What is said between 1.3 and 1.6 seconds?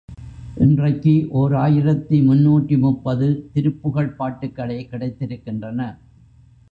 ஓர்